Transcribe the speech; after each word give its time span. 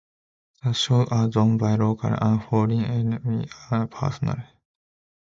The 0.63 0.73
shows 0.73 1.09
are 1.11 1.27
done 1.27 1.59
by 1.59 1.75
local 1.75 2.09
and 2.19 2.41
foreign 2.43 2.83
army 3.23 3.45
personnel. 3.91 4.43